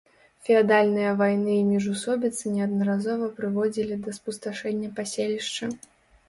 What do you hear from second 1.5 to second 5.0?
і міжусобіцы неаднаразова прыводзілі да спусташэння